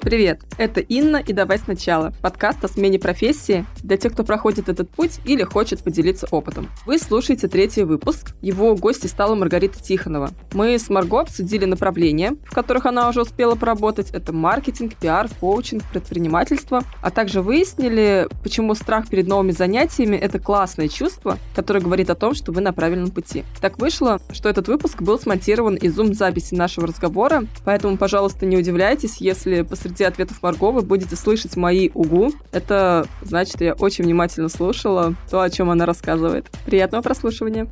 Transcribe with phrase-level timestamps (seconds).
[0.00, 4.88] Привет, это Инна и «Давай сначала»– подкаст о смене профессии для тех, кто проходит этот
[4.88, 6.68] путь или хочет поделиться опытом.
[6.86, 8.34] Вы слушаете третий выпуск.
[8.40, 10.30] Его гостью стала Маргарита Тихонова.
[10.54, 14.10] Мы с Марго обсудили направления, в которых она уже успела поработать.
[14.12, 16.84] Это маркетинг, пиар, коучинг, предпринимательство.
[17.02, 22.34] А также выяснили, почему страх перед новыми занятиями– это классное чувство, которое говорит о том,
[22.34, 23.44] что вы на правильном пути.
[23.60, 29.16] Так вышло, что этот выпуск был смонтирован из зум-записи нашего разговора, поэтому, пожалуйста, не удивляйтесь,
[29.18, 32.32] если посреди среди ответов Марго вы будете слышать мои угу.
[32.52, 36.46] Это значит, я очень внимательно слушала то, о чем она рассказывает.
[36.66, 37.68] Приятного прослушивания.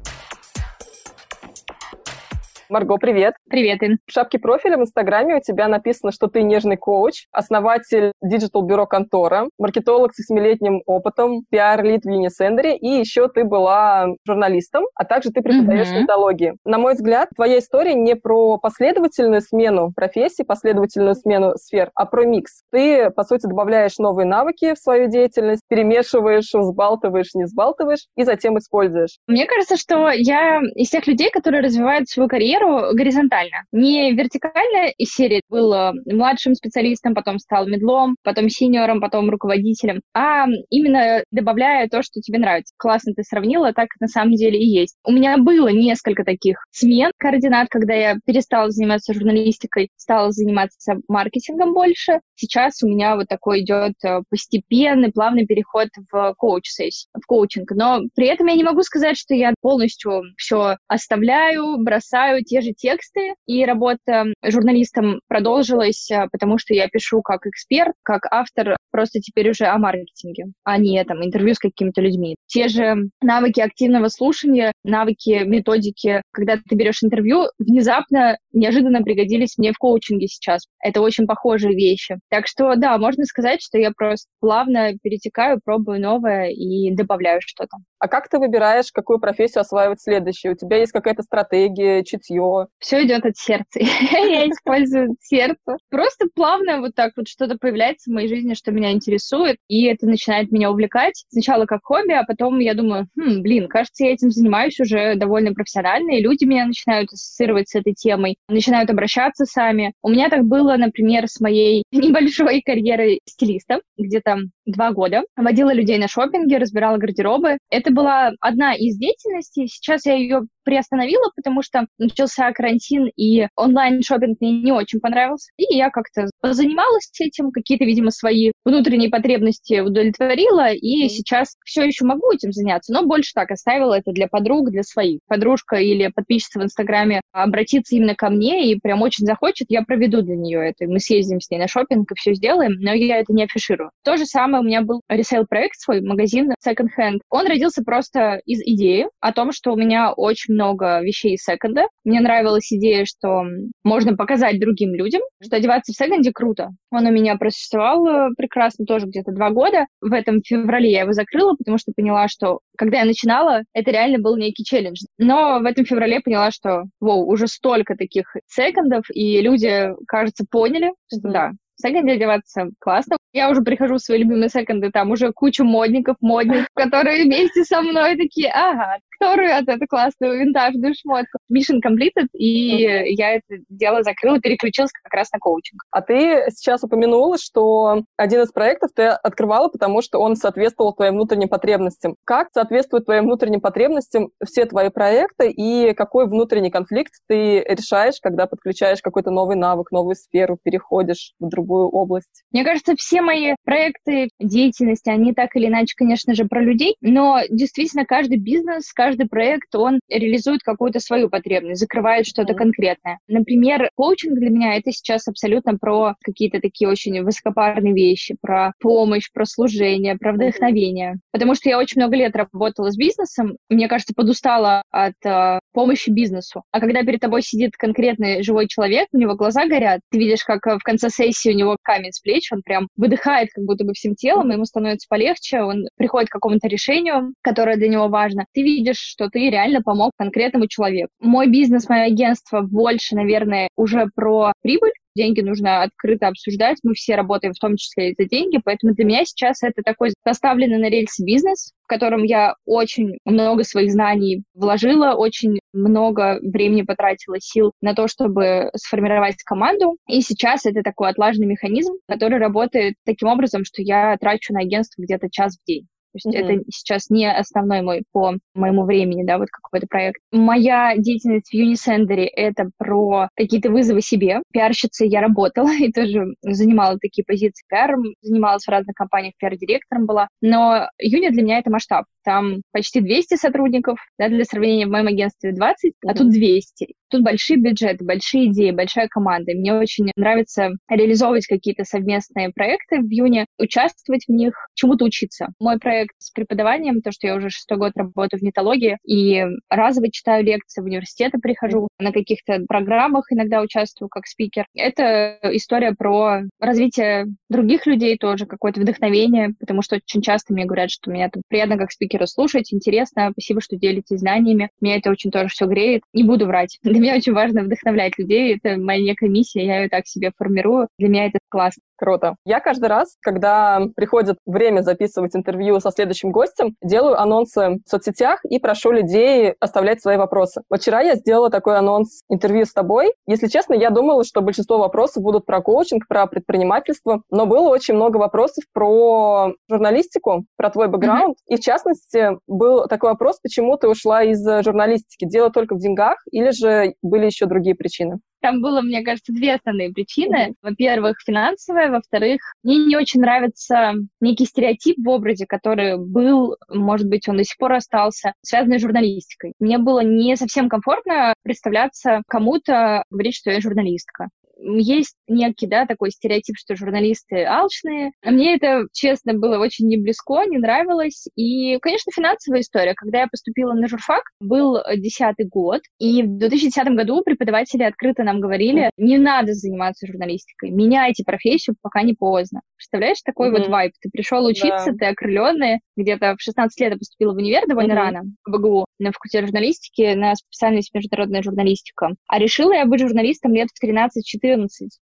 [2.69, 3.35] Марго, привет.
[3.49, 3.99] Привет, Ин.
[4.07, 9.49] В шапке профиля в Инстаграме у тебя написано, что ты нежный коуч, основатель digital-бюро «Контора»,
[9.57, 15.43] маркетолог с семилетним опытом, пиар-lead в Unisender, и еще ты была журналистом, а также ты
[15.43, 16.01] преподаешь mm-hmm.
[16.01, 16.55] методологии.
[16.65, 22.25] На мой взгляд, твоя история не про последовательную смену профессий, последовательную смену сфер, а про
[22.25, 22.63] микс.
[22.73, 28.59] Ты, по сути, добавляешь новые навыки в свою деятельность, перемешиваешь, взбалтываешь, не взбалтываешь, и затем
[28.59, 29.19] используешь.
[29.29, 33.65] Мне кажется, что я из тех людей, которые развивают свою карьеру карьеру горизонтально.
[33.73, 40.01] Не вертикально из серии был э, младшим специалистом, потом стал медлом, потом синьором, потом руководителем,
[40.15, 42.75] а именно добавляя то, что тебе нравится.
[42.77, 44.97] Классно ты сравнила, так на самом деле и есть.
[45.05, 51.73] У меня было несколько таких смен координат, когда я перестала заниматься журналистикой, стала заниматься маркетингом
[51.73, 52.21] больше.
[52.35, 57.71] Сейчас у меня вот такой идет э, постепенный, плавный переход в коуч-сессию, в коучинг.
[57.73, 62.73] Но при этом я не могу сказать, что я полностью все оставляю, бросаю, те же
[62.73, 69.21] тексты, и работа журналистом продолжилась, э, потому что я пишу как эксперт, как автор, просто
[69.21, 72.37] теперь уже о маркетинге, а не там интервью с какими-то людьми.
[72.47, 79.73] Те же навыки активного слушания, навыки, методики, когда ты берешь интервью, внезапно, неожиданно пригодились мне
[79.73, 80.67] в коучинге сейчас.
[80.83, 82.17] Это очень похожие вещи.
[82.31, 87.77] Так что, да, можно сказать, что я просто плавно перетекаю, пробую новое и добавляю что-то.
[87.99, 90.55] А как ты выбираешь, какую профессию осваивать следующую?
[90.55, 92.36] У тебя есть какая-то стратегия, чутье?
[92.79, 93.81] Все идет от сердца.
[93.81, 95.77] Я использую сердце.
[95.91, 100.07] Просто плавно вот так вот что-то появляется в моей жизни, что меня интересует, и это
[100.07, 101.25] начинает меня увлекать.
[101.29, 105.53] Сначала как хобби, а потом я думаю, хм, блин, кажется, я этим занимаюсь уже довольно
[105.53, 109.93] профессионально, и люди меня начинают ассоциировать с этой темой, начинают обращаться сами.
[110.03, 115.23] У меня так было, например, с моей небольшой карьерой стилиста, где-то два года.
[115.37, 117.59] Водила людей на шопинге, разбирала гардеробы.
[117.71, 119.69] Это была одна из деятельностей.
[119.69, 125.53] Сейчас я ее приостановила, потому что начался карантин, и онлайн-шопинг мне не очень понравился.
[125.57, 132.05] И я как-то занималась этим, какие-то, видимо, свои внутренние потребности удовлетворила, и сейчас все еще
[132.05, 135.21] могу этим заняться, но больше так оставила это для подруг, для своих.
[135.29, 140.23] Подружка или подписчица в Инстаграме обратится именно ко мне и прям очень захочет, я проведу
[140.23, 140.91] для нее это.
[140.91, 143.93] Мы съездим с ней на шопинг и все сделаем, но я это не афиширую.
[144.05, 147.21] То же самое у меня был ресейл-проект свой, магазин Second Hand.
[147.31, 151.87] Он родился просто из идеи о том, что у меня очень много вещей из секонда.
[152.05, 153.45] Мне нравилась идея, что
[153.85, 156.71] можно показать другим людям, что одеваться в секонде круто.
[156.91, 159.87] Он у меня просуществовал э, прекрасно тоже где-то два года.
[160.01, 164.19] В этом феврале я его закрыла, потому что поняла, что когда я начинала, это реально
[164.19, 165.01] был некий челлендж.
[165.19, 170.93] Но в этом феврале поняла, что, воу, уже столько таких секондов, и люди, кажется, поняли,
[171.13, 173.17] что да, в секонде одеваться классно.
[173.33, 177.83] Я уже прихожу в свои любимые секонды, там уже куча модников, модниц, которые вместе со
[177.83, 181.39] мной такие, ага, которую от эту классную винтажную шмотку.
[181.53, 183.05] Mission completed, и mm-hmm.
[183.09, 185.83] я это дело закрыла, переключилась как раз на коучинг.
[185.91, 191.15] А ты сейчас упомянула, что один из проектов ты открывала, потому что он соответствовал твоим
[191.15, 192.17] внутренним потребностям.
[192.25, 198.47] Как соответствуют твоим внутренним потребностям все твои проекты, и какой внутренний конфликт ты решаешь, когда
[198.47, 202.45] подключаешь какой-то новый навык, новую сферу, переходишь в другую область?
[202.53, 207.41] Мне кажется, все мои проекты деятельности, они так или иначе, конечно же, про людей, но
[207.51, 213.21] действительно каждый бизнес, каждый каждый проект, он реализует какую-то свою потребность, закрывает что-то конкретное.
[213.29, 219.31] Например, коучинг для меня это сейчас абсолютно про какие-то такие очень высокопарные вещи, про помощь,
[219.33, 221.21] про служение, про вдохновение.
[221.31, 226.11] Потому что я очень много лет работала с бизнесом, мне кажется, подустала от э, помощи
[226.11, 226.65] бизнесу.
[226.73, 230.67] А когда перед тобой сидит конкретный живой человек, у него глаза горят, ты видишь, как
[230.67, 234.17] в конце сессии у него камень с плеч, он прям выдыхает как будто бы всем
[234.17, 238.47] телом, ему становится полегче, он приходит к какому-то решению, которое для него важно.
[238.53, 241.11] Ты видишь видишь, что ты реально помог конкретному человеку.
[241.21, 247.15] Мой бизнес, мое агентство больше, наверное, уже про прибыль, деньги нужно открыто обсуждать, мы все
[247.17, 250.91] работаем в том числе и за деньги, поэтому для меня сейчас это такой поставленный на
[250.91, 257.73] рельсы бизнес, в котором я очень много своих знаний вложила, очень много времени потратила, сил
[257.81, 259.97] на то, чтобы сформировать команду.
[260.07, 265.03] И сейчас это такой отлаженный механизм, который работает таким образом, что я трачу на агентство
[265.03, 265.87] где-то час в день.
[266.17, 266.55] То есть mm-hmm.
[266.55, 270.21] это сейчас не основной мой по моему времени, да, вот какой-то проект.
[270.33, 274.41] Моя деятельность в Unisender— это про какие-то вызовы себе.
[274.53, 280.29] Пиарщицей я работала и тоже занимала такие позиции пиаром, занималась в разных компаниях, пиар-директором была.
[280.41, 282.05] Но Юни для меня— это масштаб.
[282.25, 286.11] Там почти 200 сотрудников, да, для сравнения в моем агентстве 20, mm-hmm.
[286.11, 286.95] а тут 200.
[287.11, 289.53] Тут большие бюджеты, большие идеи, большая команда.
[289.53, 295.49] Мне очень нравится реализовывать какие-то совместные проекты в июне, участвовать в них, чему-то учиться.
[295.61, 300.11] Мой проект с преподаванием, то, что я уже шестой год работаю в нетологии, и разово
[300.11, 304.67] читаю лекции, в университеты прихожу, на каких-то программах иногда участвую как спикер.
[304.75, 310.91] Это история про развитие других людей тоже, какое-то вдохновение, потому что очень часто мне говорят,
[310.91, 314.71] что меня там приятно как спикера слушать, интересно, спасибо, что делитесь знаниями.
[314.81, 316.03] Меня это очень тоже все греет.
[316.13, 316.79] Не буду врать.
[316.97, 318.57] Для меня очень важно вдохновлять людей.
[318.57, 320.89] Это моя некая миссия, я ее так себе формирую.
[320.99, 321.83] Для меня это классно.
[321.99, 322.37] Круто.
[322.45, 328.41] Я каждый раз, когда приходит время записывать интервью со следующим гостем, делаю анонсы в соцсетях
[328.49, 330.63] и прошу людей оставлять свои вопросы.
[330.71, 333.13] вчера я сделала такой анонс интервью с тобой.
[333.27, 337.95] Если честно, я думала, что большинство вопросов будут про коучинг, про предпринимательство, но было очень
[337.95, 341.37] много вопросов про журналистику, про твой бэкграунд.
[341.37, 341.55] Mm-hmm.
[341.55, 345.25] И в частности, был такой вопрос, почему ты ушла из журналистики?
[345.25, 348.19] Дело только в деньгах или же были еще другие причины?
[348.41, 350.55] Там было, мне кажется, две основные причины.
[350.63, 357.29] Во-первых, финансовая, во-вторых, мне не очень нравится некий стереотип в образе, который был, может быть,
[357.29, 359.55] он до сих пор остался, связанный с журналистикой.
[359.59, 366.11] Мне было не совсем комфортно представляться кому-то, говорить, что я журналистка есть некий, да, такой
[366.11, 368.13] стереотип, что журналисты алчные.
[368.23, 371.27] А мне это, честно, было очень не близко, не нравилось.
[371.37, 372.95] И, конечно, финансовая история.
[372.95, 378.41] Когда я поступила на журфак, был десятый год, и в 2010 году преподаватели открыто нам
[378.41, 382.61] говорили, не надо заниматься журналистикой, меняйте профессию, пока не поздно.
[382.77, 383.59] Представляешь, такой mm-hmm.
[383.59, 383.93] вот вайб.
[384.01, 384.99] Ты пришел учиться, да.
[384.99, 387.97] ты окрыленный, где-то в 16 лет я поступила в универ довольно mm-hmm.
[387.97, 392.11] рано, в БГУ, на факультете журналистики, на специальность международная журналистика.
[392.29, 394.09] А решила я быть журналистом лет в 13-14,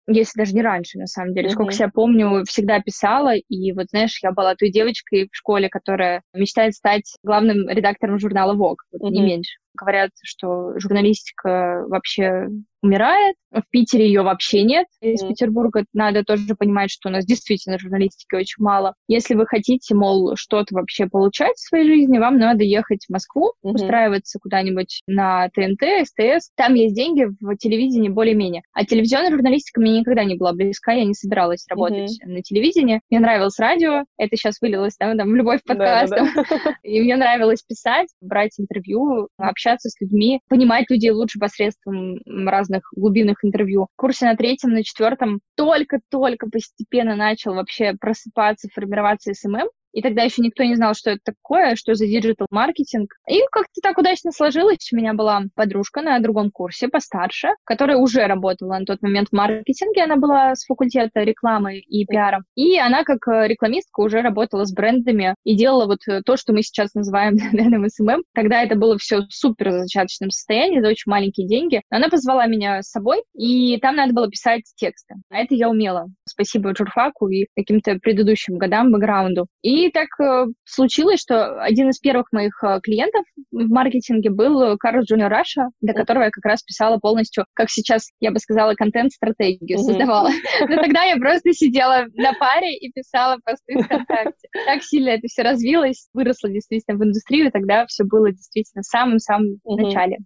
[0.08, 1.48] если даже не раньше, на самом деле.
[1.48, 1.52] Mm-hmm.
[1.52, 6.22] Сколько себя помню, всегда писала, и вот, знаешь, я была той девочкой в школе, которая
[6.34, 9.14] мечтает стать главным редактором журнала Vogue, вот, mm-hmm.
[9.14, 9.63] не меньше.
[9.76, 12.48] Говорят, что журналистика вообще
[12.84, 13.36] умирает.
[13.52, 14.88] В Питере ее вообще нет.
[15.02, 15.30] Из mm.
[15.30, 18.94] Петербурга надо тоже понимать, что у нас действительно журналистики очень мало.
[19.08, 23.54] Если вы хотите, мол, что-то вообще получать в своей жизни, вам надо ехать в Москву,
[23.64, 23.72] mm-hmm.
[23.72, 26.50] устраиваться куда-нибудь на ТНТ, СТС.
[26.56, 28.64] Там есть деньги в телевидении более-менее.
[28.74, 32.30] А телевизионная журналистика мне никогда не была близка, я не собиралась работать mm-hmm.
[32.30, 33.02] на телевидении.
[33.10, 35.62] Мне нравилось радио, это сейчас вылилось да, там, в любовь.
[35.66, 36.28] Да, да, да.
[36.84, 39.30] И мне нравилось писать, брать интервью,
[39.64, 43.88] общаться с людьми, понимать людей лучше посредством разных глубинных интервью.
[43.94, 49.68] В курсе на третьем, на четвертом только-только постепенно начал вообще просыпаться, формироваться SMM.
[49.94, 53.14] И тогда еще никто не знал, что это такое, что за digital-маркетинг.
[53.30, 54.90] И как-то так удачно сложилось.
[54.92, 59.36] У меня была подружка на другом курсе, постарше, которая уже работала на тот момент в
[59.36, 60.04] маркетинге.
[60.04, 62.44] Она была с факультета рекламы и пиара.
[62.56, 66.54] И она как э, рекламистка уже работала с брендами и делала вот э, то, что
[66.54, 68.24] мы сейчас называем наверное, SMM.
[68.34, 71.82] Тогда это было все супер зачаточном состоянии, за очень маленькие деньги.
[71.90, 75.16] Она позвала меня с собой, и там надо было писать тексты.
[75.30, 76.08] А это я умела.
[76.34, 79.46] Спасибо журфаку и каким-то предыдущим годам, бэкграунду.
[79.62, 85.04] И так э, случилось, что один из первых моих э, клиентов в маркетинге был Carl's
[85.04, 89.78] Junior Russia, для которого я как раз писала полностью, как сейчас я бы сказала, контент-стратегию
[89.78, 90.30] создавала.
[90.62, 94.48] Но тогда я просто сидела на паре и писала посты ВКонтакте.
[94.66, 99.60] Так сильно это все развилось, выросло действительно в индустрию, тогда все было действительно в самом-самом
[99.66, 100.18] начале.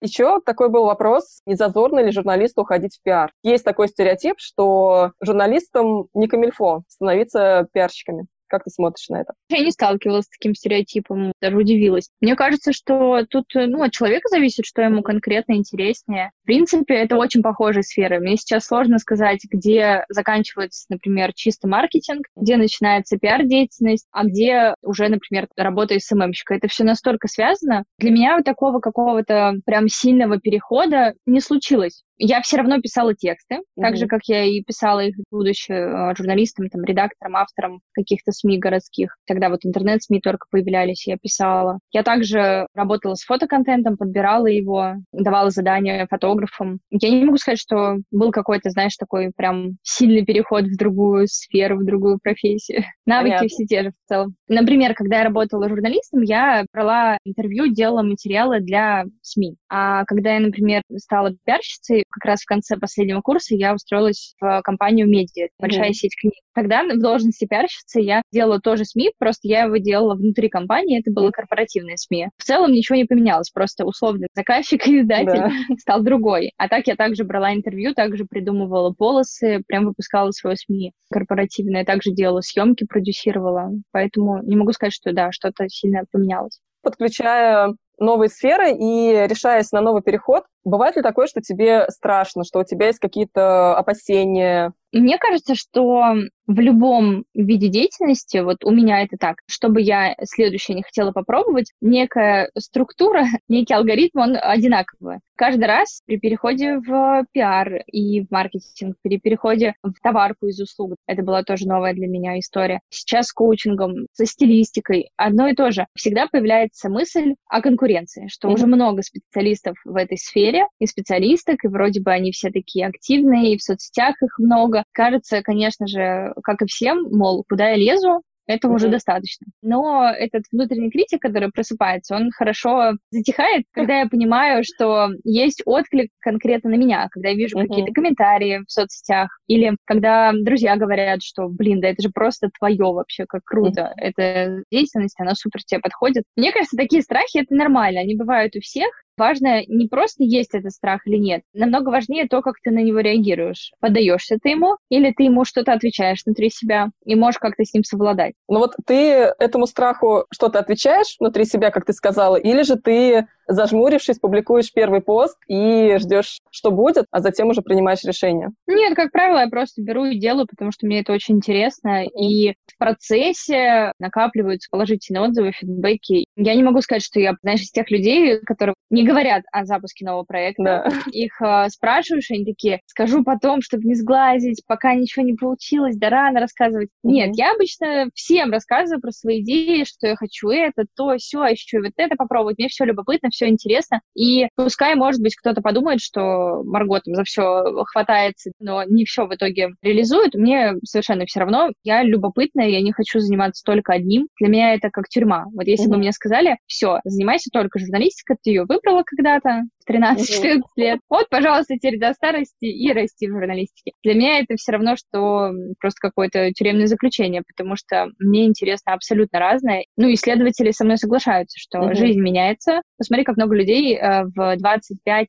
[0.00, 3.32] Еще такой был вопрос, не зазорно ли журналисту уходить в пиар.
[3.42, 8.26] Есть такой стереотип, что журналистам не камильфо становиться пиарщиками.
[8.56, 9.34] Как ты смотришь на это?
[9.50, 12.08] Я не сталкивалась с таким стереотипом, даже удивилась.
[12.22, 16.30] Мне кажется, что тут ну, от человека зависит, что ему конкретно интереснее.
[16.42, 18.18] В принципе, это очень похожие сферы.
[18.18, 25.08] Мне сейчас сложно сказать, где заканчивается, например, чисто маркетинг, где начинается пиар-деятельность, а где уже,
[25.08, 26.54] например, работа СММщика.
[26.54, 27.84] Это все настолько связано.
[27.98, 32.04] Для меня вот такого какого-то прям сильного перехода не случилось.
[32.18, 33.82] Я все равно писала тексты, mm-hmm.
[33.82, 38.58] так же, как я и писала их, будучи э, журналистом, там, редактором, автором каких-то СМИ
[38.58, 39.16] городских.
[39.26, 41.78] Тогда вот интернет-СМИ только появлялись, я писала.
[41.92, 46.80] Я также работала с фотоконтентом, подбирала его, давала задания фотографам.
[46.90, 51.78] Я не могу сказать, что был какой-то, знаешь, такой прям сильный переход в другую сферу,
[51.78, 52.84] в другую профессию.
[53.06, 53.48] Навыки Понятно.
[53.48, 54.36] все те же в целом.
[54.48, 59.56] Например, когда я работала журналистом, я брала интервью, делала материалы для СМИ.
[59.68, 64.60] А когда я, например, стала пиарщицей, как раз в конце последнего курса я устроилась в
[64.62, 65.92] компанию «Медиа», большая mm-hmm.
[65.92, 66.34] сеть книг.
[66.54, 71.12] Тогда в должности пиарщицы я делала тоже СМИ, просто я его делала внутри компании, это
[71.12, 72.28] было корпоративное СМИ.
[72.38, 75.50] В целом ничего не поменялось, просто условно заказчик и издатель да.
[75.78, 76.52] стал другой.
[76.56, 82.12] А так я также брала интервью, также придумывала полосы, прям выпускала свое СМИ корпоративное, также
[82.12, 83.70] делала съемки, продюсировала.
[83.92, 86.60] Поэтому не могу сказать, что да, что-то сильно поменялось.
[86.82, 92.60] Подключая новые сферы и решаясь на новый переход, бывает ли такое, что тебе страшно, что
[92.60, 96.14] у тебя есть какие-то опасения, мне кажется, что
[96.46, 101.72] в любом виде деятельности, вот у меня это так, чтобы я следующее не хотела попробовать,
[101.80, 105.18] некая структура, некий алгоритм, он одинаковый.
[105.36, 110.94] Каждый раз при переходе в пиар и в маркетинг, при переходе в товарку из услуг,
[111.06, 112.80] это была тоже новая для меня история.
[112.88, 115.86] Сейчас с коучингом, со стилистикой, одно и то же.
[115.94, 118.54] Всегда появляется мысль о конкуренции, что mm-hmm.
[118.54, 123.54] уже много специалистов в этой сфере, и специалисток, и вроде бы они все такие активные,
[123.54, 128.22] и в соцсетях их много, Кажется, конечно же, как и всем, мол, куда я лезу,
[128.46, 128.76] этого mm-hmm.
[128.76, 129.46] уже достаточно.
[129.62, 136.10] Но этот внутренний критик, который просыпается, он хорошо затихает, когда я понимаю, что есть отклик
[136.20, 137.66] конкретно на меня, когда я вижу mm-hmm.
[137.66, 142.84] какие-то комментарии в соцсетях, или когда друзья говорят, что, блин, да это же просто твое
[142.84, 144.02] вообще, как круто, mm-hmm.
[144.02, 146.24] эта деятельность, она супер тебе подходит.
[146.36, 150.72] Мне кажется, такие страхи— это нормально, они бывают у всех, Важно не просто есть этот
[150.72, 153.72] страх или нет, намного важнее то, как ты на него реагируешь.
[153.80, 157.82] Поддаешься ты ему, или ты ему что-то отвечаешь внутри себя и можешь как-то с ним
[157.82, 158.34] совладать.
[158.48, 163.26] Ну вот ты этому страху что-то отвечаешь внутри себя, как ты сказала, или же ты
[163.46, 168.50] зажмурившись, публикуешь первый пост и ждешь, что будет, а затем уже принимаешь решение?
[168.66, 172.04] Нет, как правило, я просто беру и делаю, потому что мне это очень интересно.
[172.04, 176.26] И в процессе накапливаются положительные отзывы, фидбэки.
[176.36, 180.04] Я не могу сказать, что я, знаешь, из тех людей, которые не говорят о запуске
[180.04, 180.62] нового проекта.
[180.62, 180.88] Да.
[181.10, 186.10] Их э, спрашиваешь, они такие, скажу потом, чтобы не сглазить, пока ничего не получилось, да
[186.10, 186.88] рано рассказывать.
[186.88, 187.10] Mm-hmm.
[187.10, 191.50] Нет, я обычно всем рассказываю про свои идеи, что я хочу это, то, все, а
[191.50, 192.58] еще и вот это попробовать.
[192.58, 194.00] Мне все любопытно, все интересно.
[194.14, 199.26] И пускай, может быть, кто-то подумает, что Марго там за все хватается, но не все
[199.26, 200.34] в итоге реализует.
[200.34, 201.70] Мне совершенно все равно.
[201.84, 204.28] Я любопытная, я не хочу заниматься только одним.
[204.40, 205.44] Для меня это как тюрьма.
[205.52, 205.90] Вот если mm-hmm.
[205.90, 211.00] бы мне сказали, все, занимайся только журналистикой, ты ее выбрала когда-то, 13-14 лет.
[211.08, 213.92] Вот, пожалуйста, теперь до старости и расти в журналистике.
[214.02, 219.38] Для меня это все равно, что просто какое-то тюремное заключение, потому что мне интересно абсолютно
[219.38, 219.84] разное.
[219.96, 221.94] Ну, исследователи со мной соглашаются, что mm-hmm.
[221.94, 222.82] жизнь меняется.
[222.98, 225.26] Посмотри, как много людей э, в 25-30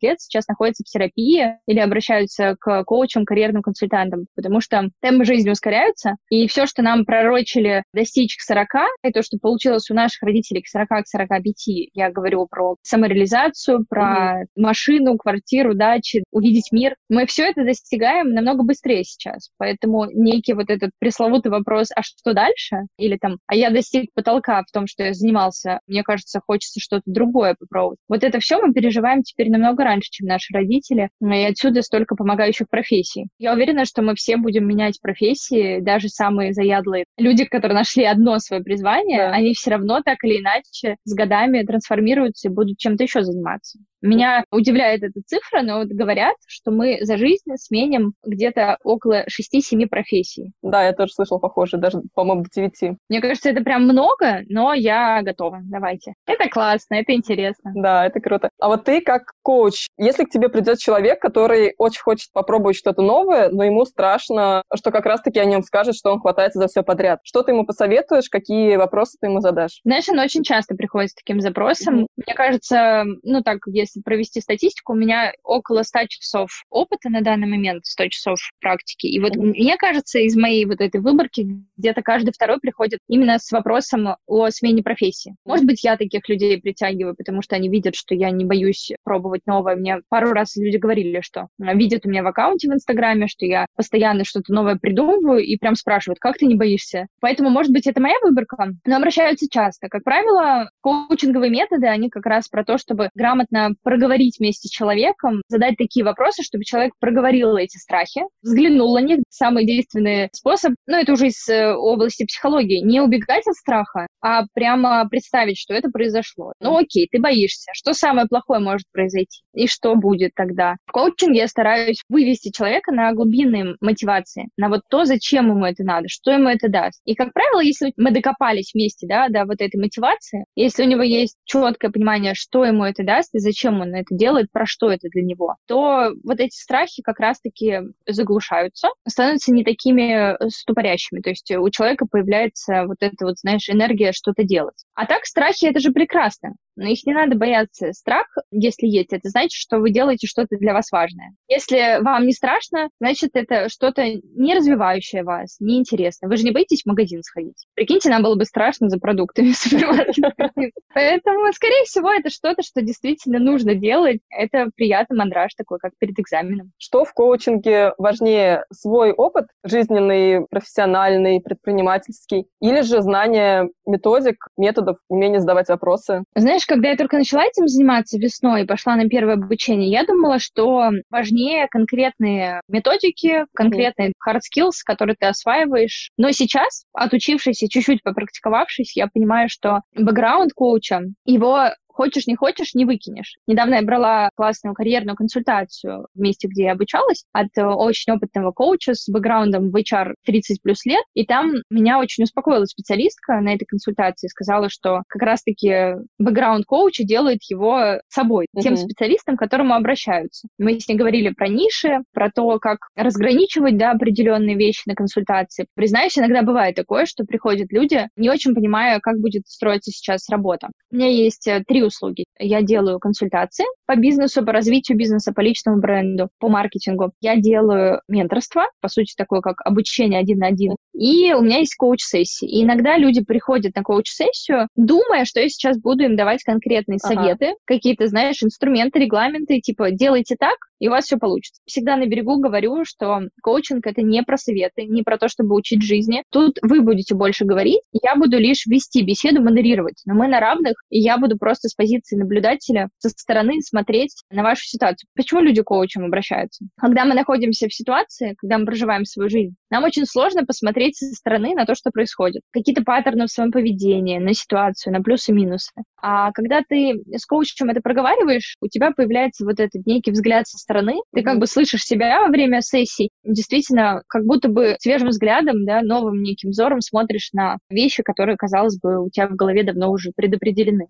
[0.00, 5.50] лет сейчас находятся в терапии или обращаются к коучам, карьерным консультантам, потому что темпы жизни
[5.50, 8.66] ускоряются, и все, что нам пророчили достичь к 40,
[9.04, 11.54] и то, что получилось у наших родителей к 40, к 45,
[11.92, 14.46] я говорю про самореализацию, про про mm-hmm.
[14.56, 16.96] машину, квартиру, дачи, увидеть мир.
[17.08, 19.50] Мы все это достигаем намного быстрее сейчас.
[19.58, 22.76] Поэтому некий вот этот пресловутый вопрос, а что дальше?
[22.98, 27.02] Или там, а я достиг потолка в том, что я занимался, мне кажется, хочется что-то
[27.06, 27.98] другое попробовать.
[28.08, 31.10] Вот это все мы переживаем теперь намного раньше, чем наши родители.
[31.20, 33.26] И отсюда столько помогающих профессий.
[33.38, 37.04] Я уверена, что мы все будем менять профессии, даже самые заядлые.
[37.18, 39.32] Люди, которые нашли одно свое призвание, да.
[39.32, 43.78] они все равно так или иначе с годами трансформируются и будут чем-то еще заниматься.
[44.02, 49.86] Меня удивляет эта цифра, но вот говорят, что мы за жизнь сменим где-то около 6-7
[49.88, 50.52] профессий.
[50.62, 52.98] Да, я тоже слышала похоже, даже, по-моему, до 9.
[53.08, 55.60] Мне кажется, это прям много, но я готова.
[55.64, 56.14] Давайте.
[56.26, 57.72] Это классно, это интересно.
[57.74, 58.48] Да, это круто.
[58.58, 63.02] А вот ты как коуч, если к тебе придет человек, который очень хочет попробовать что-то
[63.02, 66.82] новое, но ему страшно, что как раз-таки о нем скажет, что он хватается за все
[66.82, 67.20] подряд.
[67.22, 69.80] Что ты ему посоветуешь, какие вопросы ты ему задашь?
[69.84, 72.00] Знаешь, он очень часто приходит с таким запросом.
[72.02, 72.06] Mm-hmm.
[72.26, 77.20] Мне кажется, ну так, если если провести статистику, у меня около 100 часов опыта на
[77.20, 79.06] данный момент, 100 часов практики.
[79.06, 83.50] И вот мне кажется, из моей вот этой выборки где-то каждый второй приходит именно с
[83.50, 85.34] вопросом о смене профессии.
[85.44, 89.42] Может быть, я таких людей притягиваю, потому что они видят, что я не боюсь пробовать
[89.46, 89.76] новое.
[89.76, 93.66] Мне пару раз люди говорили, что видят у меня в аккаунте в Инстаграме, что я
[93.76, 97.06] постоянно что-то новое придумываю и прям спрашивают, как ты не боишься?
[97.20, 99.88] Поэтому, может быть, это моя выборка, но обращаются часто.
[99.88, 105.42] Как правило, Коучинговые методы, они как раз про то, чтобы грамотно проговорить вместе с человеком,
[105.48, 109.18] задать такие вопросы, чтобы человек проговорил эти страхи, взглянул на них.
[109.28, 114.44] Самый действенный способ, ну, это уже из э, области психологии, не убегать от страха, а
[114.54, 116.52] прямо представить, что это произошло.
[116.60, 117.70] Ну, окей, ты боишься.
[117.74, 119.42] Что самое плохое может произойти?
[119.54, 120.76] И что будет тогда?
[120.86, 125.84] В коучинге я стараюсь вывести человека на глубинные мотивации, на вот то, зачем ему это
[125.84, 127.00] надо, что ему это даст.
[127.04, 131.02] И, как правило, если мы докопались вместе, да, до вот этой мотивации, если у него
[131.02, 135.08] есть четкое понимание, что ему это даст и зачем он это делает, про что это
[135.08, 141.20] для него, то вот эти страхи как раз-таки заглушаются, становятся не такими э, ступорящими.
[141.20, 144.84] То есть у человека появляется вот эта вот, знаешь, энергия что-то делать.
[144.94, 147.92] А так страхи— это же прекрасно но их не надо бояться.
[147.92, 151.34] Страх, если есть, это значит, что вы делаете что-то для вас важное.
[151.46, 156.28] Если вам не страшно, значит, это что-то не развивающее вас, неинтересно.
[156.28, 157.66] Вы же не боитесь в магазин сходить.
[157.74, 159.52] Прикиньте, нам было бы страшно за продуктами.
[160.94, 164.20] Поэтому, скорее всего, это что-то, что действительно нужно делать.
[164.30, 166.72] Это приятный мандраж такой, как перед экзаменом.
[166.78, 168.64] Что в коучинге важнее?
[168.72, 172.46] Свой опыт жизненный, профессиональный, предпринимательский?
[172.62, 176.24] Или же знание методик, методов, умение задавать вопросы?
[176.34, 180.38] Знаешь, когда я только начала этим заниматься весной и пошла на первое обучение, я думала,
[180.38, 186.10] что важнее конкретные методики, конкретные hard skills, которые ты осваиваешь.
[186.16, 191.70] Но сейчас, отучившись и чуть-чуть попрактиковавшись, я понимаю, что бэкграунд коуча, его
[192.00, 193.36] хочешь, не хочешь, не выкинешь.
[193.46, 198.52] Недавно я брала классную карьерную консультацию в месте, где я обучалась, от э, очень опытного
[198.52, 203.54] коуча с бэкграундом в HR 30 плюс лет, и там меня очень успокоила специалистка на
[203.54, 208.62] этой консультации, сказала, что как раз-таки бэкграунд коуча делает его собой, uh-huh.
[208.62, 210.48] тем специалистом, к которому обращаются.
[210.56, 215.66] Мы с ней говорили про ниши, про то, как разграничивать да, определенные вещи на консультации.
[215.74, 220.68] Признаюсь, иногда бывает такое, что приходят люди, не очень понимая, как будет строиться сейчас работа.
[220.90, 222.24] У меня есть э, три услуги.
[222.38, 227.12] Я делаю консультации по бизнесу, по развитию бизнеса, по личному бренду, по маркетингу.
[227.20, 230.76] Я делаю менторство, по сути, такое как обучение один на один.
[230.94, 232.48] И у меня есть коуч-сессии.
[232.48, 237.14] И иногда люди приходят на коуч-сессию, думая, что я сейчас буду им давать конкретные ага.
[237.14, 241.60] советы, какие-то, знаешь, инструменты, регламенты, типа, делайте так, и у вас все получится.
[241.66, 245.82] Всегда на берегу говорю, что коучинг— это не про советы, не про то, чтобы учить
[245.82, 246.24] жизни.
[246.30, 250.02] Тут вы будете больше говорить, я буду лишь вести беседу, модерировать.
[250.06, 254.42] Но мы на равных, и я буду просто с позиции наблюдателя со стороны смотреть на
[254.42, 255.08] вашу ситуацию.
[255.14, 256.64] Почему люди к коучам обращаются?
[256.78, 261.06] Когда мы находимся в ситуации, когда мы проживаем свою жизнь, нам очень сложно посмотреть со
[261.14, 262.42] стороны на то, что происходит.
[262.52, 265.72] Какие-то паттерны в своем поведении, на ситуацию, на плюсы-минусы.
[266.00, 270.56] А когда ты с коучем это проговариваешь, у тебя появляется вот этот некий взгляд со
[270.56, 270.69] стороны.
[271.14, 275.82] Ты как бы слышишь себя во время сессий, действительно, как будто бы свежим взглядом, да,
[275.82, 280.12] новым неким взором смотришь на вещи, которые, казалось бы, у тебя в голове давно уже
[280.14, 280.86] предопределены.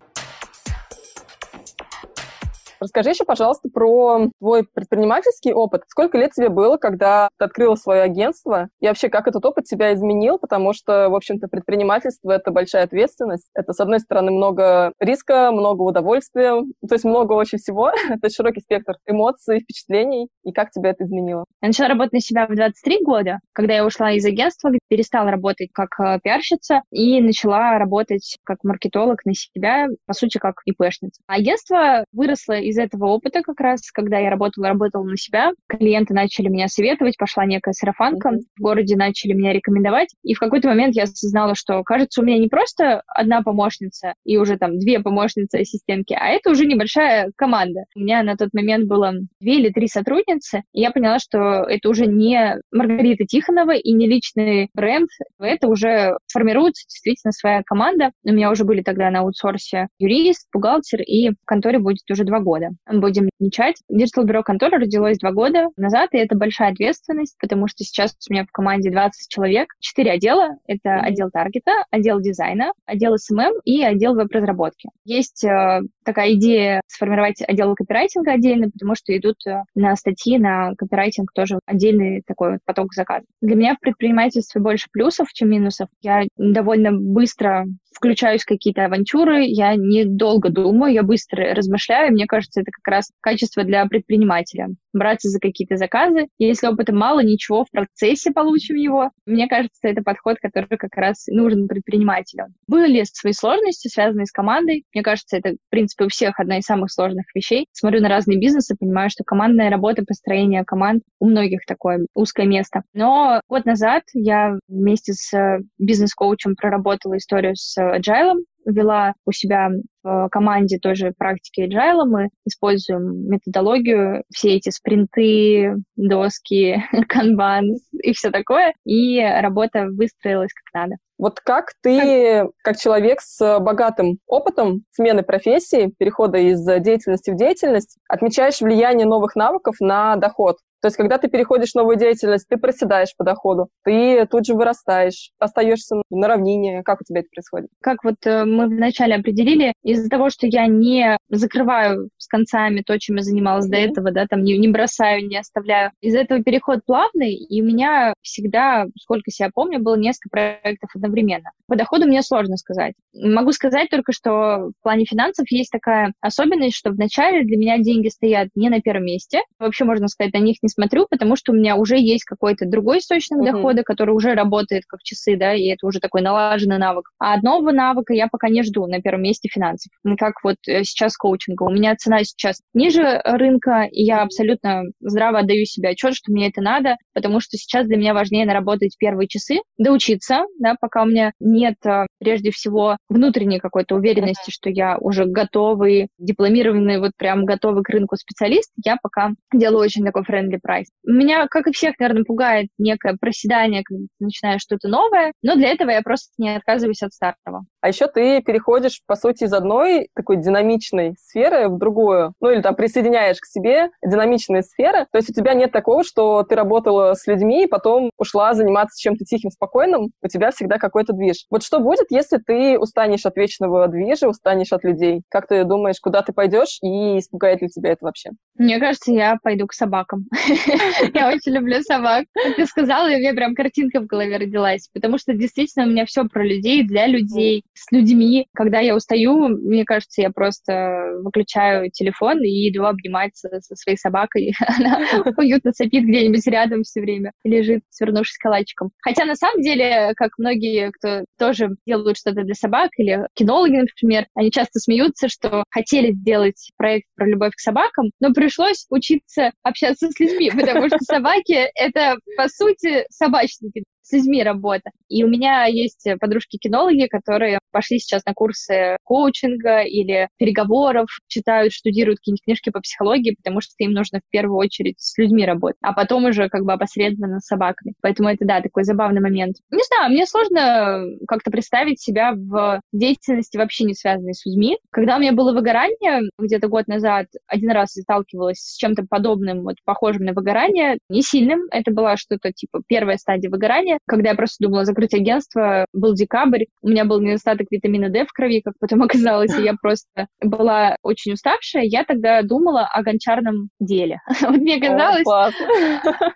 [2.81, 5.83] Расскажи еще, пожалуйста, про твой предпринимательский опыт.
[5.87, 8.69] Сколько лет тебе было, когда ты открыла свое агентство?
[8.79, 10.39] И вообще, как этот опыт тебя изменил?
[10.39, 13.47] Потому что, в общем-то, предпринимательство— это большая ответственность.
[13.53, 16.53] Это, с одной стороны, много риска, много удовольствия,
[16.87, 17.91] то есть много очень всего.
[18.09, 20.29] это широкий спектр эмоций, впечатлений.
[20.43, 21.45] И как тебя это изменило?
[21.61, 25.69] Я начала работать на себя в 23 года, когда я ушла из агентства, перестала работать
[25.71, 31.21] как э, пиарщица и начала работать как маркетолог на себя, по сути, как ИПшница.
[31.27, 36.47] Агентство выросло из этого опыта как раз, когда я работала, работала на себя, клиенты начали
[36.47, 38.41] меня советовать, пошла некая сарафанка, mm-hmm.
[38.57, 42.37] в городе начали меня рекомендовать, и в какой-то момент я осознала, что, кажется, у меня
[42.37, 47.85] не просто одна помощница и уже там две помощницы-ассистентки, а это уже небольшая команда.
[47.95, 51.89] У меня на тот момент было две или три сотрудницы, и я поняла, что это
[51.89, 58.11] уже не Маргарита Тихонова и не личный бренд, это уже формируется действительно своя команда.
[58.23, 62.39] У меня уже были тогда на аутсорсе юрист, бухгалтер, и в конторе будет уже два
[62.39, 62.75] года года.
[62.91, 63.75] Будем отмечать.
[63.91, 68.33] Digital бюро контора родилось два года назад, и это большая ответственность, потому что сейчас у
[68.33, 70.57] меня в команде 20 человек, 4 отдела.
[70.67, 70.99] Это mm-hmm.
[71.01, 74.89] отдел таргета, отдел дизайна, отдел SMM и отдел веб-разработки.
[75.05, 80.73] Есть э, такая идея сформировать отдел копирайтинга отдельно, потому что идут э, на статьи, на
[80.75, 83.27] копирайтинг тоже отдельный такой вот поток заказов.
[83.41, 85.87] Для меня в предпринимательстве больше плюсов, чем минусов.
[86.01, 92.11] Я довольно быстро включаюсь в какие-то авантюры, я недолго думаю, я быстро размышляю.
[92.11, 94.69] Мне кажется, это как раз качество для предпринимателя.
[94.93, 96.27] Браться за какие-то заказы.
[96.37, 99.11] Если опыта мало, ничего, в процессе получим его.
[99.25, 102.47] Мне кажется, это подход, который как раз нужен предпринимателю.
[102.67, 104.83] Были свои сложности, связанные с командой.
[104.93, 107.67] Мне кажется, это, в принципе, у всех одна из самых сложных вещей.
[107.71, 112.83] Смотрю на разные бизнесы, понимаю, что командная работа, построение команд у многих такое узкое место.
[112.93, 119.69] Но год назад я вместе с бизнес-коучем проработала историю с agile, вела у себя
[120.03, 122.05] в команде тоже практики agile.
[122.05, 128.73] Мы используем методологию, все эти спринты, доски, канбан и все такое.
[128.85, 130.95] И работа выстроилась как надо.
[131.17, 137.97] Вот как ты, как человек с богатым опытом смены профессии, перехода из деятельности в деятельность,
[138.09, 140.57] отмечаешь влияние новых навыков на доход?
[140.81, 144.55] То есть, когда ты переходишь в новую деятельность, ты проседаешь по доходу, ты тут же
[144.55, 146.81] вырастаешь, остаешься на равнине.
[146.83, 147.69] Как у тебя это происходит?
[147.81, 152.97] Как вот э, мы вначале определили, из-за того, что я не закрываю с концами то,
[152.99, 153.71] чем я занималась mm-hmm.
[153.71, 157.65] до этого, да, там не, не бросаю, не оставляю, из-за этого переход плавный, и у
[157.65, 161.51] меня всегда, сколько себя помню, было несколько проектов одновременно.
[161.67, 162.93] По доходу мне сложно сказать.
[163.13, 168.07] Могу сказать только, что в плане финансов есть такая особенность, что вначале для меня деньги
[168.07, 169.41] стоят не на первом месте.
[169.59, 172.99] Вообще, можно сказать, на них не смотрю, потому что у меня уже есть какой-то другой
[172.99, 173.51] источник mm-hmm.
[173.51, 177.09] дохода, который уже работает как часы, да, и это уже такой налаженный навык.
[177.19, 179.91] А одного навыка я пока не жду на первом месте финансов.
[180.17, 181.63] Как вот э, сейчас коучинга.
[181.63, 186.49] У меня цена сейчас ниже рынка, и я абсолютно здраво отдаю себе отчет, что мне
[186.49, 191.05] это надо, потому что сейчас для меня важнее наработать первые часы, доучиться, да, пока у
[191.05, 197.45] меня нет, э, прежде всего, внутренней какой-то уверенности, что я уже готовый, дипломированный, вот прям
[197.45, 200.87] готовый к рынку специалист, я пока делаю очень такой friendly прайс.
[201.03, 205.69] Меня, как и всех, наверное, пугает некое проседание, когда ты начинаешь что-то новое, но для
[205.69, 207.65] этого я просто не отказываюсь от старого.
[207.81, 212.61] А еще ты переходишь, по сути, из одной такой динамичной сферы в другую, ну или
[212.61, 215.07] там присоединяешь к себе динамичные сферы.
[215.11, 219.01] То есть у тебя нет такого, что ты работала с людьми, и потом ушла заниматься
[219.01, 221.45] чем-то тихим, спокойным, у тебя всегда какой-то движ.
[221.49, 225.23] Вот что будет, если ты устанешь от вечного движа, устанешь от людей?
[225.29, 228.29] Как ты думаешь, куда ты пойдешь и испугает ли тебя это вообще?
[228.55, 230.25] Мне кажется, я пойду к собакам.
[231.13, 232.25] Я очень люблю собак.
[232.55, 236.23] Ты сказала, у меня прям картинка в голове родилась, потому что действительно у меня все
[236.25, 238.47] про людей, для людей, с людьми.
[238.53, 244.53] Когда я устаю, мне кажется, я просто выключаю телефон и иду обниматься со своей собакой.
[244.67, 244.99] Она
[245.37, 248.91] уютно сопит где-нибудь рядом все время, лежит, свернувшись калачиком.
[249.01, 254.25] Хотя на самом деле, как многие, кто тоже делают что-то для собак, или кинологи, например,
[254.35, 260.09] они часто смеются, что хотели сделать проект про любовь к собакам, но пришлось учиться общаться
[260.09, 264.91] с людьми, потому что собаки— это, по сути, собачники с людьми работа.
[265.07, 272.19] И у меня есть подружки-кинологи, которые пошли сейчас на курсы коучинга или переговоров, читают, штудируют
[272.19, 275.93] какие-нибудь книжки по психологии, потому что им нужно в первую очередь с людьми работать, а
[275.93, 277.93] потом уже как бы опосредованно с собаками.
[278.01, 279.57] Поэтому это, да, такой забавный момент.
[279.71, 284.77] Не знаю, мне сложно как-то представить себя в деятельности вообще не связанной с людьми.
[284.91, 289.75] Когда у меня было выгорание, где-то год назад, один раз сталкивалась с чем-то подобным, вот
[289.85, 294.63] похожим на выгорание, не сильным, это была что-то типа первая стадия выгорания, когда я просто
[294.65, 299.03] думала закрыть агентство, был декабрь, у меня был недостаток витамина D в крови, как потом
[299.03, 304.19] оказалось, и я просто была очень уставшая, я тогда думала о гончарном деле.
[304.51, 305.23] Вот мне казалось,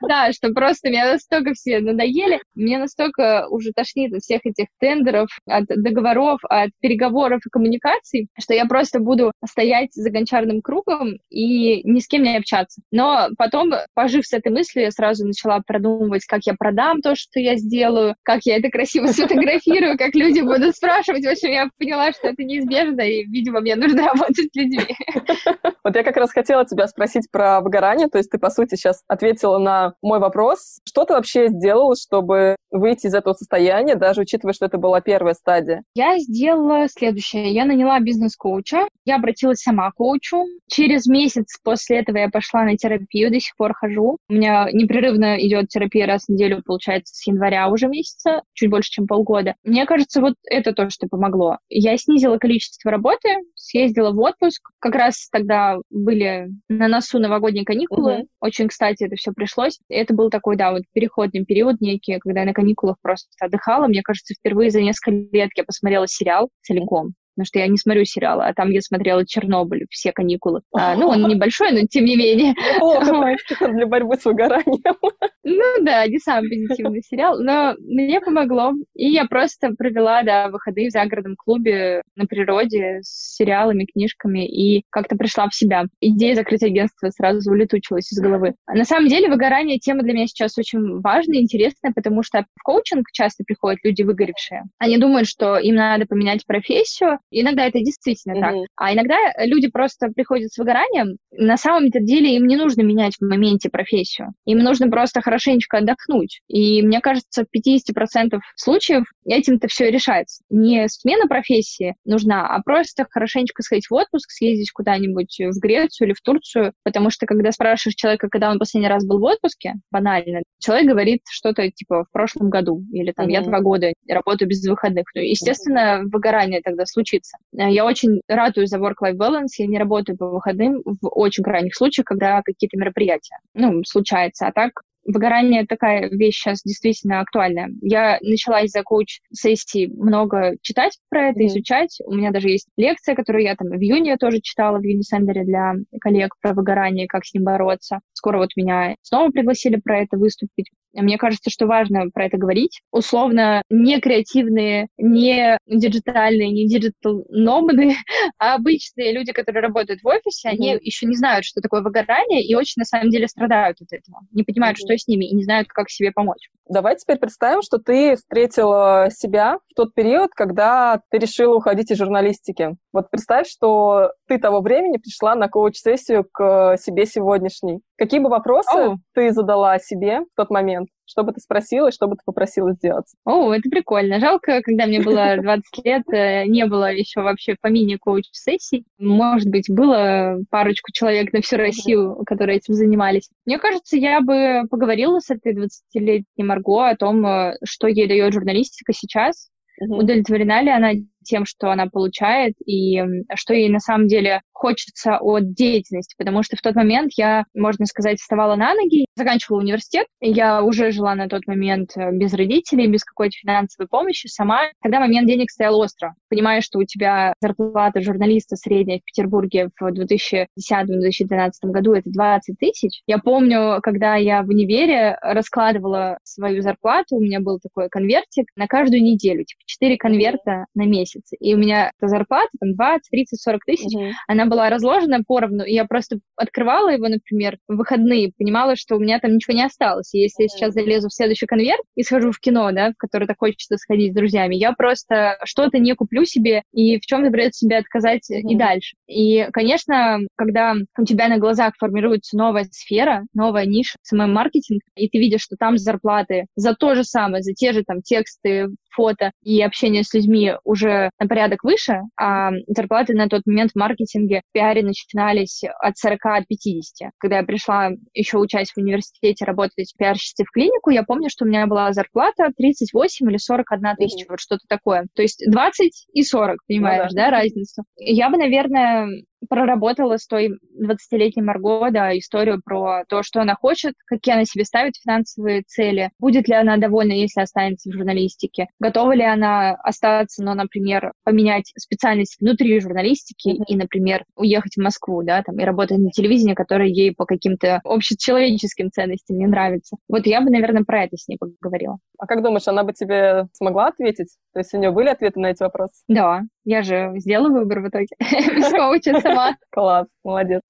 [0.08, 5.28] да, что просто меня настолько все надоели, мне настолько уже тошнит от всех этих тендеров,
[5.47, 11.84] от договоров, от переговоров и коммуникаций, что я просто буду стоять за гончарным кругом и
[11.84, 12.82] ни с кем не общаться.
[12.91, 17.39] Но потом, пожив с этой мыслью, я сразу начала продумывать, как я продам то, что
[17.46, 21.26] я сделаю, как я это красиво сфотографирую, как люди будут спрашивать.
[21.26, 24.96] В общем, я поняла, что это неизбежно, и, видимо, мне нужно работать с людьми.
[25.86, 29.04] Вот я как раз хотела тебя спросить про выгорание, то есть ты, по сути, сейчас
[29.08, 30.80] ответила на мой вопрос.
[30.84, 35.36] Что ты вообще сделала, чтобы выйти из этого состояния, даже учитывая, что это была первая
[35.36, 35.84] стадия?
[35.93, 37.52] Я сделала следующее.
[37.52, 40.45] Я наняла бизнес-коуча, я обратилась сама к коучу.
[40.67, 44.17] Через месяц после этого я пошла на терапию, до сих пор хожу.
[44.28, 48.89] У меня непрерывно идет терапия раз в неделю, получается, с января уже месяца, чуть больше,
[48.89, 49.54] чем полгода.
[49.63, 51.60] Мне кажется, вот это то, что помогло.
[51.69, 54.71] Я снизила количество работы, съездила в отпуск.
[54.80, 58.12] Как раз тогда были на носу новогодние каникулы.
[58.12, 58.28] Mm-hmm.
[58.42, 59.80] Очень, кстати, это все пришлось.
[59.90, 63.88] Это был такой, да, вот переходный период некий, когда я на каникулах просто отдыхала.
[63.88, 68.06] Мне кажется, впервые за несколько лет я посмотрела сериал целиком потому что я не смотрю
[68.06, 70.62] сериалы, а там я смотрела «Чернобыль» все каникулы.
[70.74, 72.54] А, ну, он небольшой, но тем не менее.
[73.76, 74.95] для борьбы с выгоранием.
[75.48, 78.74] Ну да, не самый позитивный сериал, но мне помогло.
[78.95, 84.84] И я просто провела, да, выходы в загородном клубе на природе с сериалами, книжками и
[84.89, 85.84] как-то пришла в себя.
[86.02, 88.56] Идея закрыть агентство сразу улетучилась из головы.
[88.67, 93.06] На самом деле выгорание тема для меня сейчас очень важная интересная, потому что в коучинг
[93.13, 94.63] часто приходят люди выгоревшие.
[94.80, 98.42] Они думают, что им надо поменять профессию, Иногда это действительно mm-hmm.
[98.42, 98.70] так.
[98.76, 103.26] А иногда люди просто приходят с выгоранием, на самом-то деле им не нужно менять в
[103.26, 104.34] моменте профессию.
[104.46, 106.42] Им нужно просто хорошенечко отдохнуть.
[106.48, 110.44] И мне кажется, в 50% случаев этим-то все решается.
[110.50, 116.14] Не смена профессии нужна, а просто хорошенечко сходить в отпуск, съездить куда-нибудь в Грецию или
[116.14, 120.42] в Турцию, потому что когда спрашиваешь человека, когда он последний раз был в отпуске, банально,
[120.60, 123.32] человек говорит что-то типа в прошлом году, или там mm-hmm.
[123.32, 125.06] я два года работаю без выходных.
[125.16, 127.14] Ну, естественно, выгорание тогда случится.
[127.54, 132.06] Я очень радуюсь за work-life balance, я не работаю по выходным в очень крайних случаях,
[132.06, 134.47] когда какие-то мероприятия, ну, случается.
[134.47, 134.71] А так
[135.06, 137.69] выгорание такая вещь сейчас действительно актуальная.
[137.82, 141.47] Я начала из-за коуч-сессий много читать про это, mm-hmm.
[141.47, 141.97] изучать.
[142.06, 145.73] У меня даже есть лекция, которую я там в июне тоже читала в Юнисендере для
[146.01, 147.99] коллег про выгорание, как с ним бороться.
[148.13, 150.71] Скоро вот меня снова пригласили про это выступить.
[151.02, 152.82] Мне кажется, что важно про это говорить.
[152.92, 157.94] Условно, не креативные, не диджитальные, не digital номады,
[158.40, 160.52] а обычные люди, которые работают в офисе, mm-hmm.
[160.52, 164.22] они еще не знают, что такое выгорание, и очень на самом деле страдают от этого.
[164.32, 164.86] Не понимают, mm-hmm.
[164.86, 166.50] что с ними, и не знают, как себе помочь.
[166.68, 171.98] Давай теперь представим, что ты встретила себя в тот период, когда ты решила уходить из
[171.98, 172.76] журналистики.
[172.92, 177.82] Вот представь, что ты того времени пришла на коуч-сессию к себе сегодняшней.
[177.98, 178.96] Какие бы вопросы oh.
[179.14, 180.85] ты задала себе в тот момент?
[181.06, 183.06] Что бы ты спросила и что бы ты попросила сделать?
[183.26, 184.19] О, это прикольно.
[184.19, 188.86] Жалко, когда мне было 20 лет, э, не было еще вообще по мини коуч-сессий.
[188.98, 193.30] Может быть, было парочку человек на всю Россию, которые этим занимались.
[193.45, 198.34] Мне кажется, я бы поговорила с этой 20-летней Марго о том, э, что ей дает
[198.34, 199.50] журналистика сейчас.
[199.80, 200.91] Удовлетворена ли она
[201.26, 203.02] тем, что она получает, и
[203.36, 207.86] что ей на самом деле хочется от деятельности, потому что в тот момент я, можно
[207.86, 212.88] сказать, вставала на ноги, заканчивала университет, я уже жила на тот момент э, без родителей,
[212.88, 214.62] без какой-то финансовой помощи сама.
[214.82, 219.94] Когда момент денег стоял остро, понимаешь, что у тебя зарплата журналиста средняя в Петербурге в
[219.94, 223.02] 2010-2012 году это 20 тысяч.
[223.08, 228.68] Я помню, когда я в универе раскладывала свою зарплату, у меня был такой конвертик на
[228.68, 231.32] каждую неделю, типа 4 конверта на месяц месяц.
[231.39, 234.12] И у меня эта зарплата, там, 20, 30, 40 тысяч, mm-hmm.
[234.28, 238.99] она была разложена поровну, и я просто открывала его, например, в выходные, понимала, что у
[238.99, 240.13] меня там ничего не осталось.
[240.13, 240.47] И если mm-hmm.
[240.47, 243.78] я сейчас залезу в следующий конверт и схожу в кино, да, в который так хочется
[243.78, 248.30] сходить с друзьями, я просто что-то не куплю себе и в чем-то придется себе отказать
[248.30, 248.41] mm-hmm.
[248.49, 248.95] и дальше.
[249.08, 255.17] И, конечно, когда у тебя на глазах формируется новая сфера, новая ниша, SMM-маркетинг, и ты
[255.19, 259.62] видишь, что там зарплаты за то же самое, за те же там тексты, фото и
[259.62, 264.54] общение с людьми уже на порядок выше, а зарплаты на тот момент в маркетинге, в
[264.54, 267.12] пиаре начинались от 40 от 50.
[267.18, 271.48] Когда я пришла еще учась в университете работать пиарщицей в клинику, я помню, что у
[271.48, 274.28] меня была зарплата 38 или 41 тысяча, mm-hmm.
[274.30, 275.08] вот что-то такое.
[275.16, 277.26] То есть 20 и 40, понимаешь, ну, да.
[277.26, 277.84] да, разницу.
[277.98, 279.08] Я бы, наверное,
[279.48, 284.66] проработала с той 20-летней Марго, да, историю про то, что она хочет, какие она себе
[284.66, 290.44] ставит финансовые цели, будет ли она довольна, если останется в журналистике, готова ли она остаться,
[290.44, 293.64] но, например, поменять специальность внутри журналистики mm-hmm.
[293.68, 297.82] и, например, уехать в Москву, да, там, и работать на телевидении, которое ей по каким-то
[297.84, 299.98] общечеловеческим ценностям не нравится.
[300.10, 301.98] Вот я бы, наверное, про это с ней поговорила.
[302.18, 304.36] А как думаешь, она бы тебе смогла ответить?
[304.54, 306.04] То есть у нее были ответы на эти вопросы?
[306.08, 308.08] Да, я же сделала выбор в итоге.
[308.19, 309.56] Без коуча сама.
[309.71, 310.62] Класс, молодец.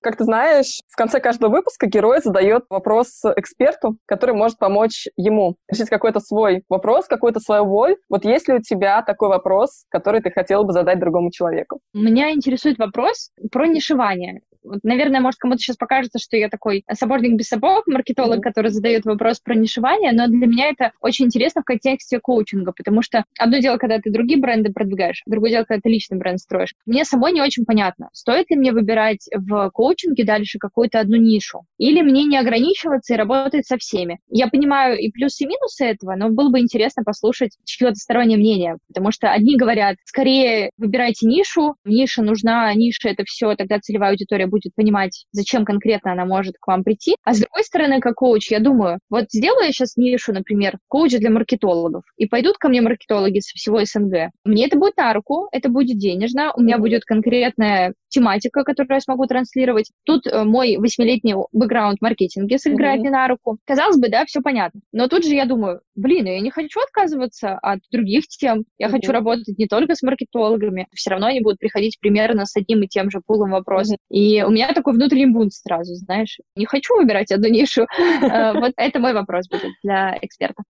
[0.00, 5.56] Как ты знаешь, в конце каждого выпуска герой задает вопрос эксперту, который может помочь ему
[5.68, 7.96] решить какой-то свой вопрос, какую-то свою боль.
[8.08, 11.80] Вот есть ли у тебя такой вопрос, который ты хотела бы задать другому человеку?
[11.92, 14.40] Меня интересует вопрос про нишевание.
[14.68, 18.42] Вот, наверное, может, кому-то сейчас покажется, что я такой сапожник без сапог, маркетолог, mm-hmm.
[18.42, 23.02] который задает вопрос про нишевание, но для меня это очень интересно в контексте коучинга, потому
[23.02, 26.74] что одно дело, когда ты другие бренды продвигаешь, другое дело, когда ты личный бренд строишь.
[26.84, 31.62] Мне самой не очень понятно, стоит ли мне выбирать в коучинге дальше какую-то одну нишу,
[31.78, 34.18] или мне не ограничиваться и работать со всеми.
[34.28, 38.76] Я понимаю и плюсы, и минусы этого, но было бы интересно послушать чье-то стороннее мнение,
[38.88, 44.46] потому что одни говорят, скорее выбирайте нишу, ниша нужна, ниша это все, тогда целевая аудитория
[44.46, 47.16] будет будет понимать, зачем конкретно она может к вам прийти.
[47.24, 51.12] А с другой стороны, как коуч, я думаю, вот сделаю я сейчас нишу, например, коуч
[51.12, 54.30] для маркетологов, и пойдут ко мне маркетологи со всего СНГ.
[54.44, 59.00] Мне это будет на руку, это будет денежно, у меня будет конкретная тематика, которую я
[59.00, 59.90] смогу транслировать.
[60.04, 63.02] Тут э, мой восьмилетний бэкграунд в маркетинге сыграет mm-hmm.
[63.02, 63.58] мне на руку.
[63.66, 64.80] Казалось бы, да, все понятно.
[64.92, 68.64] Но тут же я думаю, блин, я не хочу отказываться от других тем.
[68.78, 68.90] Я mm-hmm.
[68.90, 70.86] хочу работать не только с маркетологами.
[70.94, 73.98] Все равно они будут приходить примерно с одним и тем же пулом вопросов.
[74.10, 74.16] Mm-hmm.
[74.16, 76.38] И у меня такой внутренний бунт сразу, знаешь.
[76.56, 77.86] Не хочу выбирать одну нишу.
[78.20, 80.62] Э, вот это мой вопрос будет для эксперта.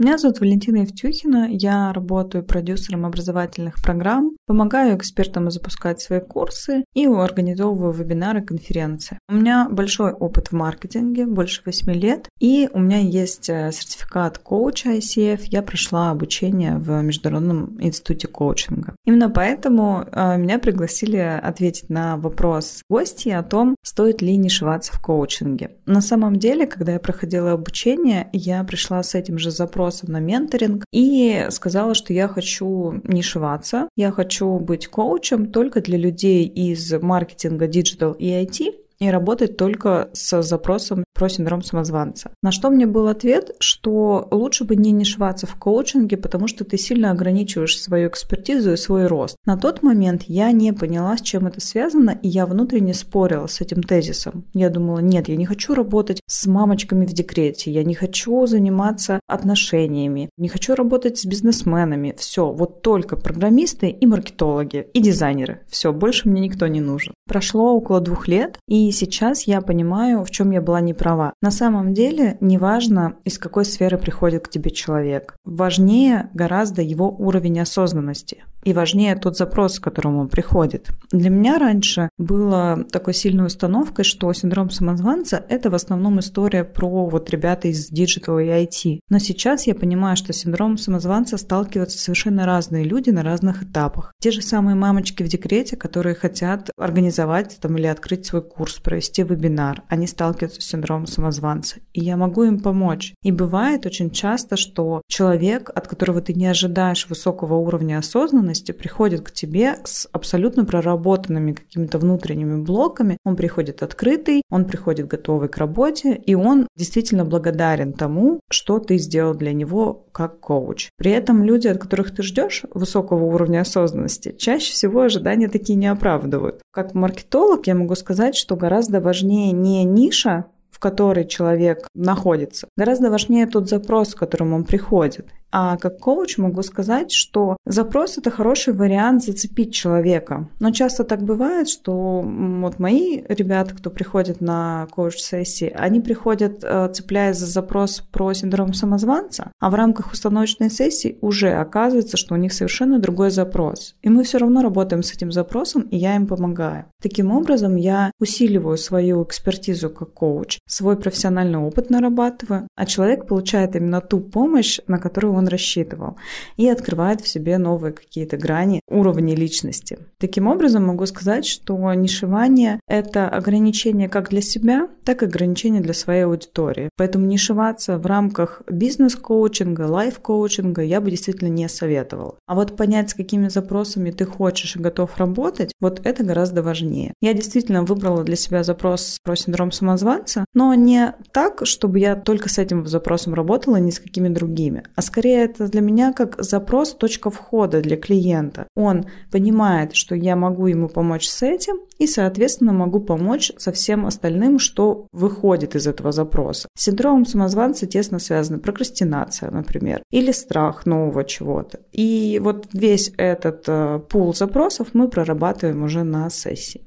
[0.00, 7.04] Меня зовут Валентина Евтюхина, я работаю продюсером образовательных программ, помогаю экспертам запускать свои курсы и
[7.04, 9.18] организовываю вебинары, конференции.
[9.28, 14.38] У меня большой опыт в маркетинге, больше 8 лет, и у меня есть э, сертификат
[14.38, 18.96] коуча ICF, я прошла обучение в Международном институте коучинга.
[19.04, 25.00] Именно поэтому э, меня пригласили ответить на вопрос гостей о том, стоит ли нишеваться в
[25.02, 25.72] коучинге.
[25.84, 30.84] На самом деле, когда я проходила обучение, я пришла с этим же запросом на менторинг
[30.92, 37.66] и сказала, что я хочу нишеваться, я хочу быть коучем только для людей из маркетинга,
[37.66, 42.30] digital и IT, и работать только с запросом про синдром самозванца.
[42.42, 46.76] На что мне был ответ, что лучше бы не нишеваться в коучинге, потому что ты
[46.78, 49.36] сильно ограничиваешь свою экспертизу и свой рост.
[49.46, 53.60] На тот момент я не поняла, с чем это связано, и я внутренне спорила с
[53.60, 54.44] этим тезисом.
[54.54, 59.20] Я думала, нет, я не хочу работать с мамочками в декрете, я не хочу заниматься
[59.26, 62.14] отношениями, не хочу работать с бизнесменами.
[62.18, 65.60] Все, вот только программисты и маркетологи, и дизайнеры.
[65.68, 67.14] Все, больше мне никто не нужен.
[67.26, 71.32] Прошло около двух лет, и и сейчас я понимаю, в чем я была не права.
[71.40, 75.36] На самом деле, неважно, из какой сферы приходит к тебе человек.
[75.44, 80.90] Важнее гораздо его уровень осознанности и важнее тот запрос, к которому он приходит.
[81.12, 87.06] Для меня раньше было такой сильной установкой, что синдром самозванца– это в основном история про
[87.06, 89.00] вот ребята из digital и IT.
[89.08, 94.12] Но сейчас я понимаю, что синдром самозванца сталкиваются совершенно разные люди на разных этапах.
[94.20, 99.22] Те же самые мамочки в декрете, которые хотят организовать там, или открыть свой курс, провести
[99.22, 101.76] вебинар, они сталкиваются с синдромом самозванца.
[101.92, 103.14] И я могу им помочь.
[103.22, 109.22] И бывает очень часто, что человек, от которого ты не ожидаешь высокого уровня осознанности, приходит
[109.22, 113.16] к тебе с абсолютно проработанными какими-то внутренними блоками.
[113.24, 118.98] Он приходит открытый, он приходит готовый к работе, и он действительно благодарен тому, что ты
[118.98, 120.90] сделал для него как коуч.
[120.96, 125.86] При этом люди, от которых ты ждешь высокого уровня осознанности, чаще всего ожидания такие не
[125.86, 126.60] оправдывают.
[126.72, 128.69] Как маркетолог я могу сказать, что гораздо
[129.00, 132.68] важнее не ниша, в которой человек находится.
[132.76, 135.26] Гораздо важнее тот запрос, к которому он приходит.
[135.52, 140.48] А как коуч могу сказать, что запрос это хороший вариант зацепить человека.
[140.60, 146.90] Но часто так бывает, что вот мои ребята, кто приходит на коуч-сессии, они приходят, э,
[146.92, 152.38] цепляясь за запрос про синдром самозванца, а в рамках установочной сессии уже оказывается, что у
[152.38, 153.96] них совершенно другой запрос.
[154.02, 156.86] И мы все равно работаем с этим запросом, и я им помогаю.
[157.02, 163.76] Таким образом, я усиливаю свою экспертизу как коуч, свой профессиональный опыт нарабатываю, а человек получает
[163.76, 166.16] именно ту помощь, на которую рассчитывал,
[166.56, 169.98] и открывает в себе новые какие-то грани уровней личности.
[170.18, 175.94] Таким образом, могу сказать, что нишевание— это ограничение как для себя, так и ограничение для
[175.94, 176.90] своей аудитории.
[176.96, 182.36] Поэтому нишеваться в рамках бизнес-коучинга, лайф-коучинга я бы действительно не советовала.
[182.46, 187.14] А вот понять, с какими запросами ты хочешь и готов работать, вот это гораздо важнее.
[187.20, 192.48] Я действительно выбрала для себя запрос про синдром самозванца, но не так, чтобы я только
[192.48, 196.42] с этим запросом работала, ни с какими другими, а скорее скорее это для меня как
[196.42, 198.66] запрос, точка входа для клиента.
[198.76, 204.06] Он понимает, что я могу ему помочь с этим, и, соответственно, могу помочь со всем
[204.06, 206.68] остальным, что выходит из этого запроса.
[206.76, 211.78] С синдромом самозванца тесно связана прокрастинация, например, или страх нового чего-то.
[211.92, 216.80] И вот весь этот э, пул запросов мы прорабатываем уже на сессии.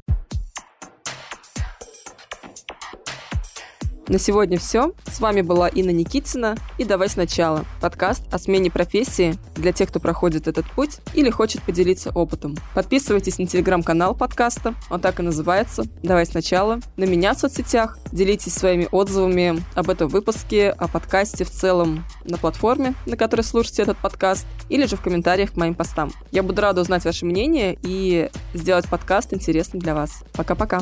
[4.09, 4.91] На сегодня все.
[5.09, 10.01] С вами была Инна Никитина и «Давай сначала»– подкаст о смене профессии для тех, кто
[10.01, 12.55] проходит этот путь или хочет поделиться опытом.
[12.75, 18.53] Подписывайтесь на телеграм-канал подкаста, он так и называется «Давай сначала», на меня в соцсетях, делитесь
[18.53, 23.97] своими отзывами об этом выпуске, о подкасте в целом на платформе, на которой слушаете этот
[23.99, 26.11] подкаст, или же в комментариях к моим постам.
[26.31, 30.23] Я буду рада узнать ваше мнение и сделать подкаст интересным для вас.
[30.33, 30.81] Пока-пока!